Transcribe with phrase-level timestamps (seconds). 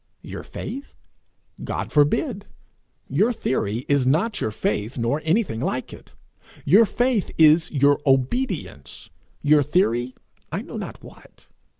[0.23, 0.95] Your faith!
[1.63, 2.47] God forbid.
[3.07, 6.13] Your theory is not your faith, nor anything like it.
[6.65, 9.11] Your faith is your obedience;
[9.43, 10.15] your theory
[10.51, 11.45] I know not what.